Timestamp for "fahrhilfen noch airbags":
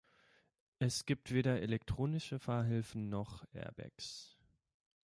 2.39-4.35